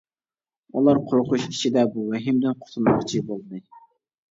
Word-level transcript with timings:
ئۇلار 0.79 0.99
قورقۇش 1.11 1.45
ئىچىدە 1.51 1.85
بۇ 1.97 2.07
ۋەھىمىدىن 2.15 2.59
قۇتۇلماقچى 2.65 3.25
بولدى. 3.31 3.65